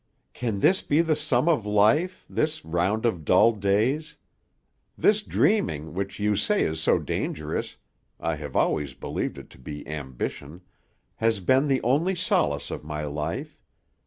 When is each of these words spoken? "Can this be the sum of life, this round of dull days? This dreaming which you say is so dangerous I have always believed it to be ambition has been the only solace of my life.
"Can 0.33 0.61
this 0.61 0.81
be 0.81 1.01
the 1.01 1.15
sum 1.15 1.47
of 1.47 1.63
life, 1.63 2.25
this 2.27 2.65
round 2.65 3.05
of 3.05 3.23
dull 3.23 3.51
days? 3.51 4.15
This 4.97 5.21
dreaming 5.21 5.93
which 5.93 6.19
you 6.19 6.35
say 6.35 6.63
is 6.63 6.79
so 6.81 6.97
dangerous 6.97 7.77
I 8.19 8.33
have 8.37 8.55
always 8.55 8.95
believed 8.95 9.37
it 9.37 9.51
to 9.51 9.59
be 9.59 9.87
ambition 9.87 10.61
has 11.17 11.39
been 11.39 11.67
the 11.67 11.83
only 11.83 12.15
solace 12.15 12.71
of 12.71 12.83
my 12.83 13.05
life. 13.05 13.59